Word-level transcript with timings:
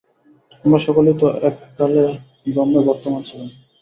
আমরা 0.63 0.79
সকলেই 0.87 1.15
তো 1.21 1.27
এককালে 1.49 2.03
ব্রহ্মে 2.45 2.79
বর্তমান 2.89 3.21
ছিলাম। 3.27 3.49